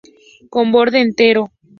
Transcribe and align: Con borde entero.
Con 0.53 0.71
borde 0.71 0.99
entero. 1.01 1.43